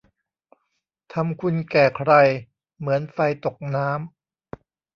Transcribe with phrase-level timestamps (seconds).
[1.13, 2.11] ทำคุณแก่ใคร
[2.79, 3.97] เหมือนไฟตกน้ำ